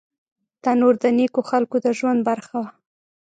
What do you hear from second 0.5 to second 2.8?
تنور د نیکو خلکو د ژوند برخه وه